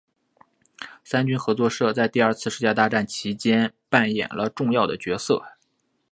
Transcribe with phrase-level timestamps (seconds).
[1.03, 5.43] 三军合作社在第二次世界大战其间扮演了重要的角色。